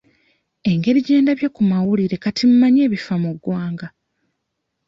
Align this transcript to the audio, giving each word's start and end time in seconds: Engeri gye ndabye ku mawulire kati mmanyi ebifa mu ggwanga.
Engeri 0.71 0.99
gye 1.05 1.17
ndabye 1.21 1.47
ku 1.55 1.61
mawulire 1.69 2.15
kati 2.23 2.43
mmanyi 2.51 2.79
ebifa 2.87 3.15
mu 3.23 3.29
ggwanga. 3.35 3.87